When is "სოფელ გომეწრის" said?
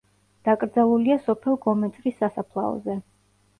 1.27-2.19